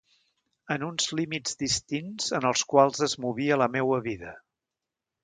En 0.75 0.85
uns 0.85 1.09
límits 1.19 1.59
distints 1.63 2.31
en 2.39 2.47
els 2.53 2.63
quals 2.73 3.05
es 3.09 3.15
movia 3.27 3.59
la 3.63 3.69
meua 3.77 4.01
vida. 4.09 4.33